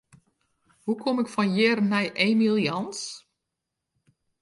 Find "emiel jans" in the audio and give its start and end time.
2.27-2.99